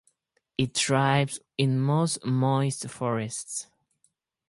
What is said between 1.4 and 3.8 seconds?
in most moist forests.